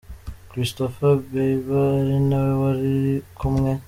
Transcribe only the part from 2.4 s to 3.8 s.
wari kumwe.